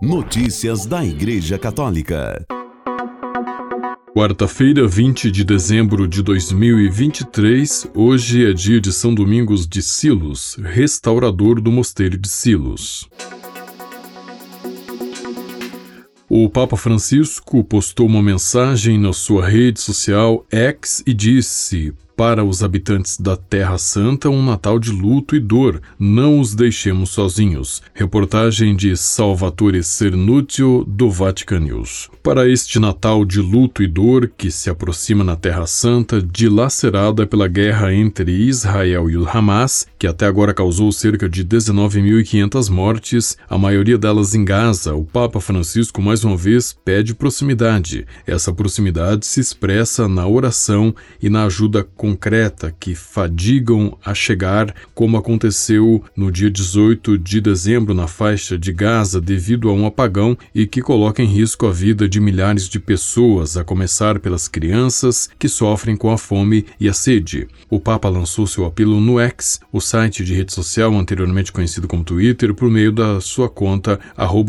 [0.00, 2.46] Notícias da Igreja Católica.
[4.14, 11.60] Quarta-feira, 20 de dezembro de 2023, hoje é dia de São Domingos de Silos, restaurador
[11.60, 13.08] do Mosteiro de Silos.
[16.28, 22.64] O Papa Francisco postou uma mensagem na sua rede social X e disse: para os
[22.64, 25.80] habitantes da Terra Santa um Natal de luto e dor.
[25.96, 27.80] Não os deixemos sozinhos.
[27.94, 32.10] Reportagem de Salvatore Cernúcio, do Vatican News.
[32.20, 37.46] Para este Natal de luto e dor que se aproxima na Terra Santa, dilacerada pela
[37.46, 43.56] guerra entre Israel e o Hamas, que até agora causou cerca de 19.500 mortes, a
[43.56, 48.04] maioria delas em Gaza, o Papa Francisco mais uma vez pede proximidade.
[48.26, 54.74] Essa proximidade se expressa na oração e na ajuda com concreta que fadigam a chegar,
[54.94, 60.36] como aconteceu no dia 18 de dezembro na faixa de Gaza devido a um apagão
[60.54, 65.28] e que coloca em risco a vida de milhares de pessoas, a começar pelas crianças
[65.38, 67.46] que sofrem com a fome e a sede.
[67.68, 72.04] O Papa lançou seu apelo no X, o site de rede social anteriormente conhecido como
[72.04, 74.00] Twitter, por meio da sua conta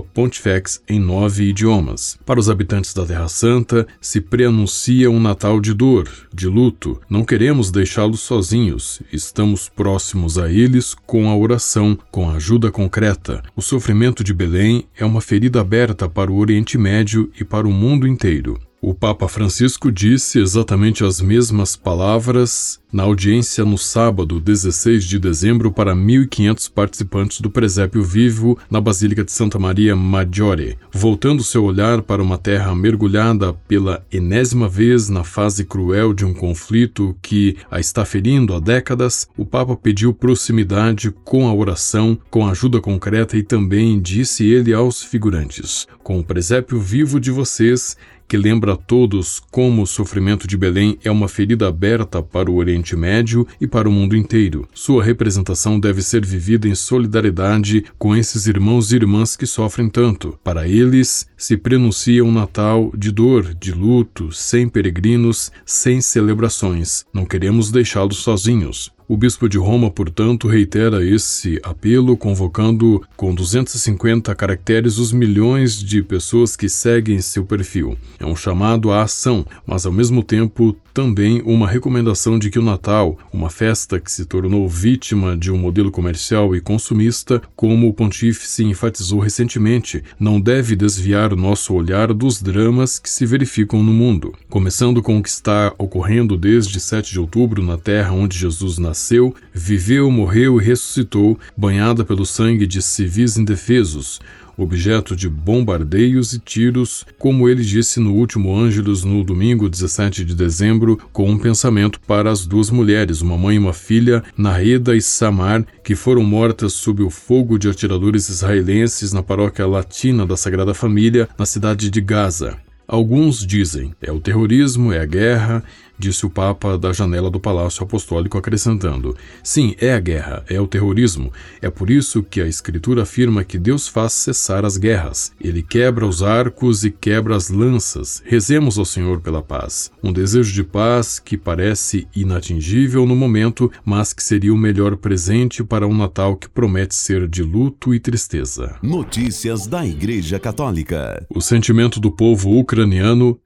[0.00, 2.18] Pontifex em nove idiomas.
[2.24, 7.00] Para os habitantes da Terra Santa, se preanuncia um Natal de dor, de luto.
[7.08, 12.70] Não queremos queremos deixá-los sozinhos, estamos próximos a eles com a oração, com a ajuda
[12.70, 13.42] concreta.
[13.56, 17.72] O sofrimento de Belém é uma ferida aberta para o Oriente Médio e para o
[17.72, 18.60] mundo inteiro.
[18.84, 25.70] O Papa Francisco disse exatamente as mesmas palavras na audiência no sábado, 16 de dezembro,
[25.70, 32.02] para 1.500 participantes do Presépio Vivo na Basílica de Santa Maria Maggiore, voltando seu olhar
[32.02, 37.78] para uma terra mergulhada pela enésima vez na fase cruel de um conflito que a
[37.78, 39.28] está ferindo há décadas.
[39.38, 45.02] O Papa pediu proximidade com a oração, com ajuda concreta e também disse ele aos
[45.02, 47.96] figurantes: Com o presépio vivo de vocês,
[48.28, 52.56] que lembra a todos como o sofrimento de Belém é uma ferida aberta para o
[52.56, 54.68] Oriente Médio e para o mundo inteiro.
[54.74, 60.38] Sua representação deve ser vivida em solidariedade com esses irmãos e irmãs que sofrem tanto.
[60.42, 67.04] Para eles, se prenuncia um Natal de dor, de luto, sem peregrinos, sem celebrações.
[67.12, 68.90] Não queremos deixá-los sozinhos.
[69.12, 76.02] O bispo de Roma, portanto, reitera esse apelo, convocando com 250 caracteres os milhões de
[76.02, 77.94] pessoas que seguem seu perfil.
[78.18, 82.62] É um chamado à ação, mas ao mesmo tempo também uma recomendação de que o
[82.62, 87.94] Natal, uma festa que se tornou vítima de um modelo comercial e consumista, como o
[87.94, 93.92] pontífice enfatizou recentemente, não deve desviar o nosso olhar dos dramas que se verificam no
[93.92, 94.34] mundo.
[94.48, 99.34] Começando com o que está ocorrendo desde 7 de outubro na terra onde Jesus nasceu,
[99.52, 104.20] viveu, morreu e ressuscitou, banhada pelo sangue de civis indefesos,
[104.56, 110.34] objeto de bombardeios e tiros, como ele disse no último Ângelos no domingo 17 de
[110.34, 115.02] dezembro, com um pensamento para as duas mulheres, uma mãe e uma filha, Nareda e
[115.02, 120.74] Samar, que foram mortas sob o fogo de atiradores israelenses na paróquia latina da Sagrada
[120.74, 122.58] Família, na cidade de Gaza.
[122.86, 125.62] Alguns dizem é o terrorismo, é a guerra,
[125.98, 130.66] disse o Papa da janela do Palácio Apostólico, acrescentando: Sim, é a guerra, é o
[130.66, 131.32] terrorismo.
[131.60, 135.32] É por isso que a Escritura afirma que Deus faz cessar as guerras.
[135.40, 138.22] Ele quebra os arcos e quebra as lanças.
[138.26, 139.90] Rezemos ao Senhor pela paz.
[140.02, 145.62] Um desejo de paz que parece inatingível no momento, mas que seria o melhor presente
[145.62, 148.76] para um Natal que promete ser de luto e tristeza.
[148.82, 151.24] Notícias da Igreja Católica.
[151.30, 152.71] O sentimento do povo ucraniano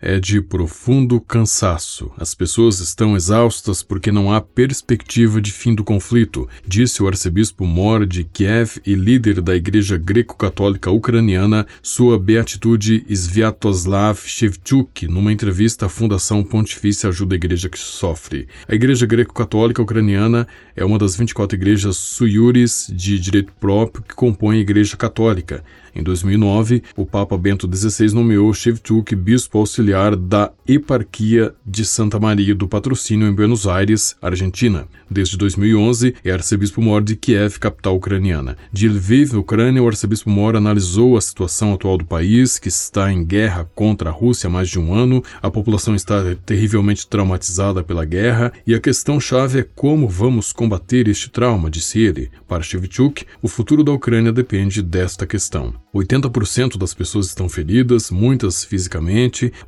[0.00, 2.10] é de profundo cansaço.
[2.18, 7.64] As pessoas estão exaustas porque não há perspectiva de fim do conflito, disse o arcebispo
[7.64, 15.86] Mor de Kiev e líder da Igreja Greco-Católica Ucraniana, sua beatitude Sviatoslav Shevchuk, numa entrevista
[15.86, 18.48] à Fundação Pontifícia Ajuda a Igreja que Sofre.
[18.66, 24.58] A Igreja Greco-Católica Ucraniana é uma das 24 igrejas suiures de direito próprio que compõem
[24.58, 25.62] a Igreja Católica.
[25.94, 32.42] Em 2009, o Papa Bento XVI nomeou Shevchuk bispo auxiliar da Eparquia de Santa Maria
[32.42, 34.88] Maria do Patrocínio em Buenos Aires, Argentina.
[35.10, 38.56] Desde 2011, é arcebispo-mor de Kiev, capital ucraniana.
[38.72, 43.70] De Lviv, Ucrânia, o arcebispo-mor analisou a situação atual do país, que está em guerra
[43.74, 48.50] contra a Rússia há mais de um ano, a população está terrivelmente traumatizada pela guerra
[48.66, 52.30] e a questão-chave é como vamos combater este trauma, disse ele.
[52.48, 55.74] Para Shevchuk, o futuro da Ucrânia depende desta questão.
[55.94, 59.01] 80% das pessoas estão feridas, muitas fisicamente,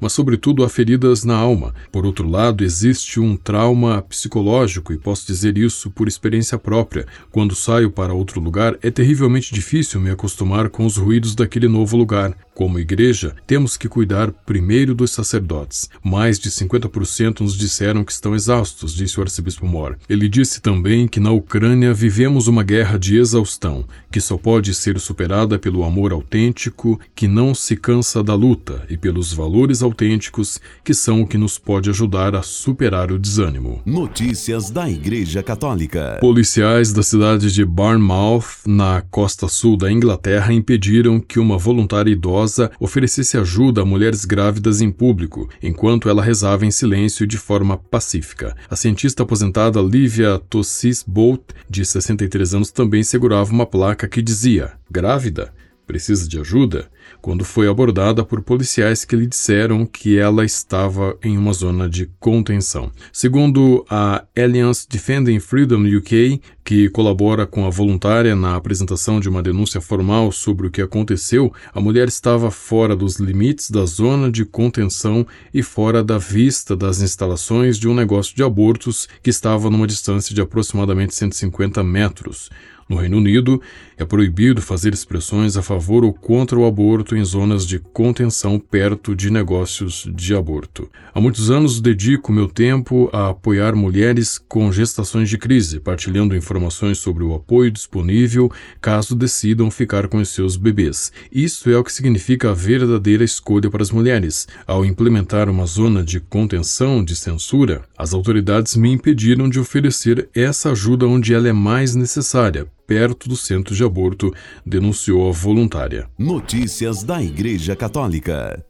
[0.00, 1.74] mas sobretudo há feridas na alma.
[1.90, 7.06] Por outro lado, existe um trauma psicológico e posso dizer isso por experiência própria.
[7.30, 11.96] Quando saio para outro lugar, é terrivelmente difícil me acostumar com os ruídos daquele novo
[11.96, 12.36] lugar.
[12.54, 15.90] Como igreja, temos que cuidar primeiro dos sacerdotes.
[16.04, 19.96] Mais de 50% nos disseram que estão exaustos, disse o arcebispo Moore.
[20.08, 25.00] Ele disse também que na Ucrânia vivemos uma guerra de exaustão, que só pode ser
[25.00, 30.94] superada pelo amor autêntico, que não se cansa da luta, e pelos valores autênticos, que
[30.94, 33.82] são o que nos pode ajudar a superar o desânimo.
[33.84, 36.18] Notícias da Igreja Católica.
[36.20, 42.43] Policiais da cidade de Barnmouth, na costa sul da Inglaterra, impediram que uma voluntária idosa
[42.44, 47.76] idosa oferecesse ajuda a mulheres grávidas em público, enquanto ela rezava em silêncio de forma
[47.76, 48.54] pacífica.
[48.68, 54.72] A cientista aposentada Livia Tossis Bolt, de 63 anos, também segurava uma placa que dizia:
[54.90, 55.52] Grávida?
[55.86, 56.90] Precisa de ajuda?
[57.20, 62.10] quando foi abordada por policiais que lhe disseram que ela estava em uma zona de
[62.20, 62.90] contenção.
[63.12, 69.42] Segundo a Alliance Defending Freedom UK, que colabora com a voluntária na apresentação de uma
[69.42, 74.44] denúncia formal sobre o que aconteceu, a mulher estava fora dos limites da zona de
[74.44, 79.86] contenção e fora da vista das instalações de um negócio de abortos que estava numa
[79.86, 82.50] distância de aproximadamente 150 metros.
[82.88, 83.60] No Reino Unido,
[83.96, 89.14] é proibido fazer expressões a favor ou contra o aborto em zonas de contenção perto
[89.14, 90.90] de negócios de aborto.
[91.14, 96.98] Há muitos anos dedico meu tempo a apoiar mulheres com gestações de crise, partilhando informações
[96.98, 98.50] sobre o apoio disponível
[98.80, 101.12] caso decidam ficar com os seus bebês.
[101.32, 104.46] Isso é o que significa a verdadeira escolha para as mulheres.
[104.66, 110.72] Ao implementar uma zona de contenção de censura, as autoridades me impediram de oferecer essa
[110.72, 114.32] ajuda onde ela é mais necessária, perto do centro de aborto,
[114.64, 116.08] denunciou a voluntária.
[116.18, 118.64] Notícias da Igreja Católica.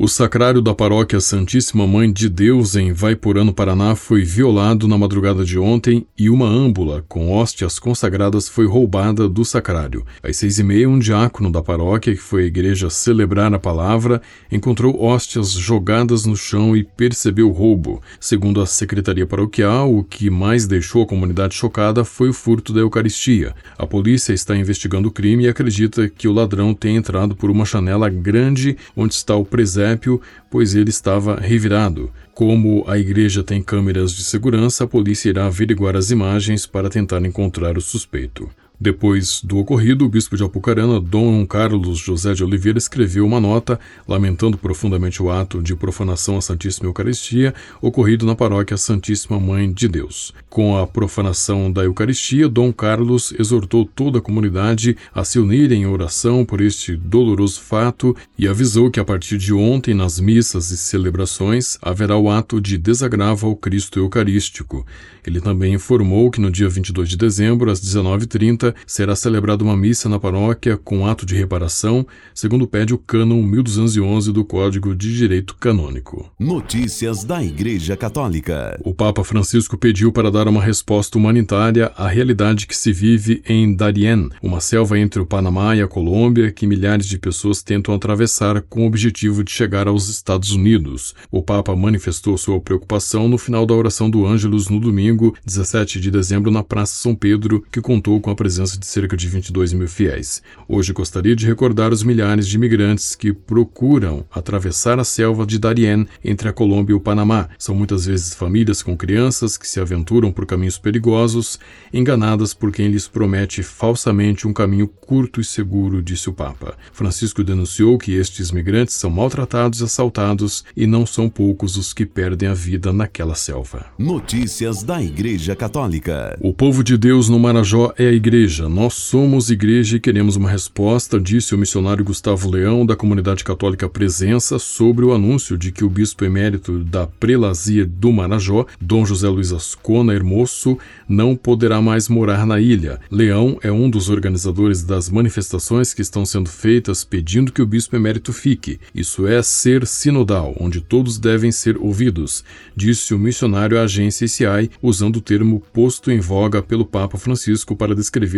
[0.00, 5.44] O sacrário da paróquia Santíssima Mãe de Deus em Vaiporã, Paraná, foi violado na madrugada
[5.44, 10.06] de ontem e uma âmbula com hóstias consagradas foi roubada do sacrário.
[10.22, 14.22] Às seis e meia, um diácono da paróquia, que foi à igreja celebrar a palavra,
[14.52, 18.00] encontrou hóstias jogadas no chão e percebeu o roubo.
[18.20, 22.78] Segundo a secretaria paroquial, o que mais deixou a comunidade chocada foi o furto da
[22.78, 23.52] Eucaristia.
[23.76, 27.64] A polícia está investigando o crime e acredita que o ladrão tenha entrado por uma
[27.64, 30.20] janela grande onde está o presépio presépio,
[30.50, 32.10] pois ele estava revirado.
[32.34, 37.24] Como a igreja tem câmeras de segurança, a polícia irá averiguar as imagens para tentar
[37.24, 38.48] encontrar o suspeito.
[38.80, 43.80] Depois do ocorrido, o bispo de Apucarana, Dom Carlos José de Oliveira, escreveu uma nota
[44.06, 47.52] lamentando profundamente o ato de profanação à Santíssima Eucaristia
[47.82, 50.32] ocorrido na paróquia Santíssima Mãe de Deus.
[50.48, 55.84] Com a profanação da Eucaristia, Dom Carlos exortou toda a comunidade a se unir em
[55.84, 60.76] oração por este doloroso fato e avisou que a partir de ontem, nas missas e
[60.76, 64.86] celebrações, haverá o ato de desagravo ao Cristo Eucarístico.
[65.26, 70.08] Ele também informou que no dia 22 de dezembro, às 19h30, será celebrada uma missa
[70.08, 75.56] na paróquia com ato de reparação, segundo pede o cânon 1211 do Código de Direito
[75.56, 76.30] Canônico.
[76.38, 78.78] Notícias da Igreja Católica.
[78.84, 83.74] O Papa Francisco pediu para dar uma resposta humanitária à realidade que se vive em
[83.74, 88.60] Darien, uma selva entre o Panamá e a Colômbia que milhares de pessoas tentam atravessar
[88.62, 91.14] com o objetivo de chegar aos Estados Unidos.
[91.30, 96.10] O Papa manifestou sua preocupação no final da oração do Ângelus no domingo, 17 de
[96.10, 99.72] dezembro, na Praça São Pedro, que contou com a presença presença de cerca de 22
[99.72, 100.42] mil fiéis.
[100.66, 106.08] Hoje gostaria de recordar os milhares de imigrantes que procuram atravessar a selva de Darien
[106.24, 107.48] entre a Colômbia e o Panamá.
[107.56, 111.56] São muitas vezes famílias com crianças que se aventuram por caminhos perigosos,
[111.92, 116.76] enganadas por quem lhes promete falsamente um caminho curto e seguro, disse o Papa.
[116.92, 122.04] Francisco denunciou que estes migrantes são maltratados e assaltados e não são poucos os que
[122.04, 123.86] perdem a vida naquela selva.
[123.96, 126.36] Notícias da Igreja Católica.
[126.40, 128.68] O povo de Deus no Marajó é a igreja igreja.
[128.68, 133.88] Nós somos igreja e queremos uma resposta, disse o missionário Gustavo Leão, da comunidade católica
[133.88, 139.28] Presença, sobre o anúncio de que o bispo emérito da prelazia do Marajó, Dom José
[139.28, 142.98] Luiz Ascona Hermoso, não poderá mais morar na ilha.
[143.10, 147.96] Leão é um dos organizadores das manifestações que estão sendo feitas pedindo que o bispo
[147.96, 148.80] emérito fique.
[148.94, 152.42] Isso é ser sinodal, onde todos devem ser ouvidos,
[152.74, 157.76] disse o missionário à agência ICI, usando o termo posto em voga pelo Papa Francisco
[157.76, 158.37] para descrever